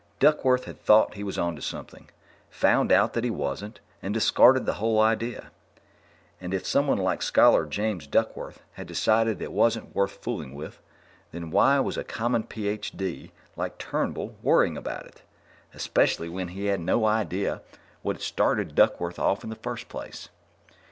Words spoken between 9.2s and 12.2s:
it wasn't worth fooling with, then why was a